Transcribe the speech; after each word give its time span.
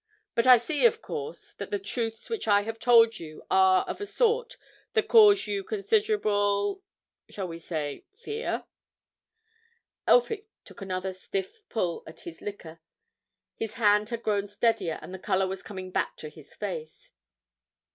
But 0.33 0.47
I 0.47 0.57
see, 0.57 0.87
of 0.87 0.99
course, 1.03 1.53
that 1.53 1.69
the 1.69 1.77
truths 1.77 2.27
which 2.27 2.47
I 2.47 2.61
have 2.63 2.79
told 2.79 3.19
you 3.19 3.45
are 3.51 3.83
of 3.85 4.01
a 4.01 4.07
sort 4.07 4.57
that 4.93 5.07
cause 5.07 5.45
you 5.45 5.63
considerable—shall 5.63 7.47
we 7.47 7.59
say 7.59 8.05
fear?" 8.11 8.63
Elphick 10.07 10.47
took 10.65 10.81
another 10.81 11.13
stiff 11.13 11.61
pull 11.69 12.01
at 12.07 12.21
his 12.21 12.41
liquor. 12.41 12.79
His 13.55 13.75
hand 13.75 14.09
had 14.09 14.23
grown 14.23 14.47
steadier, 14.47 14.97
and 15.03 15.13
the 15.13 15.19
colour 15.19 15.45
was 15.45 15.61
coming 15.61 15.91
back 15.91 16.17
to 16.17 16.29
his 16.29 16.55
face. 16.55 17.11